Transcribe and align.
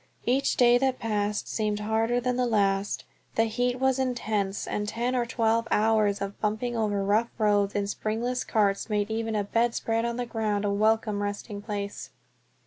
Each 0.25 0.57
day 0.57 0.79
that 0.79 0.97
passed 0.97 1.47
seemed 1.47 1.81
harder 1.81 2.19
than 2.19 2.35
the 2.35 2.47
last, 2.47 3.03
the 3.35 3.43
heat 3.43 3.79
was 3.79 3.99
intense, 3.99 4.65
and 4.65 4.87
the 4.87 4.91
ten 4.93 5.15
or 5.15 5.27
twelve 5.27 5.67
hours 5.69 6.21
of 6.23 6.41
bumping 6.41 6.75
over 6.75 7.03
rough 7.03 7.29
roads 7.37 7.75
in 7.75 7.85
springless 7.85 8.43
carts 8.43 8.89
made 8.89 9.11
even 9.11 9.35
a 9.35 9.43
bed 9.43 9.75
spread 9.75 10.03
on 10.03 10.17
the 10.17 10.25
ground 10.25 10.65
a 10.65 10.71
welcome 10.71 11.21
resting 11.21 11.61
place. 11.61 12.09